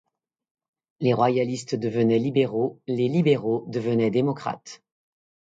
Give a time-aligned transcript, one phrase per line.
[0.99, 4.81] Les royalistes devenaient libéraux, les libéraux devenaient démocrates.